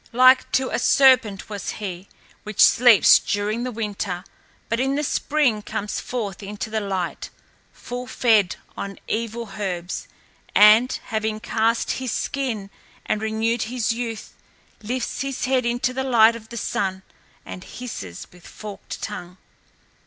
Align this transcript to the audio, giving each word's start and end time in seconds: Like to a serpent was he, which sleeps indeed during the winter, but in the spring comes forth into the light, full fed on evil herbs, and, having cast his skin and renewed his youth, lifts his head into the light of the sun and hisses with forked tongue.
Like 0.13 0.51
to 0.53 0.71
a 0.71 0.79
serpent 0.79 1.47
was 1.47 1.73
he, 1.77 2.07
which 2.41 2.59
sleeps 2.59 3.19
indeed 3.19 3.31
during 3.33 3.63
the 3.63 3.71
winter, 3.71 4.23
but 4.67 4.79
in 4.79 4.95
the 4.95 5.03
spring 5.03 5.61
comes 5.61 5.99
forth 5.99 6.41
into 6.41 6.71
the 6.71 6.79
light, 6.81 7.29
full 7.71 8.07
fed 8.07 8.55
on 8.75 8.97
evil 9.07 9.51
herbs, 9.59 10.07
and, 10.55 10.99
having 11.03 11.39
cast 11.39 11.91
his 12.01 12.11
skin 12.11 12.71
and 13.05 13.21
renewed 13.21 13.61
his 13.69 13.91
youth, 13.93 14.33
lifts 14.81 15.21
his 15.21 15.45
head 15.45 15.67
into 15.67 15.93
the 15.93 16.03
light 16.03 16.35
of 16.35 16.49
the 16.49 16.57
sun 16.57 17.03
and 17.45 17.63
hisses 17.63 18.25
with 18.33 18.47
forked 18.47 19.03
tongue. 19.03 19.37